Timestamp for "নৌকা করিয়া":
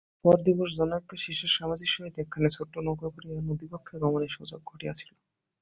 2.85-3.35